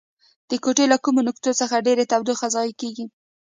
[0.49, 3.05] د کوټې له کومو نقطو څخه ډیره تودوخه ضایع کیږي؟